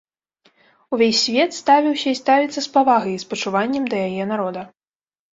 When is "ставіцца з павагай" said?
2.21-3.13